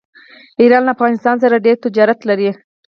[0.61, 2.49] ایران له افغانستان سره ډیر تجارت لري.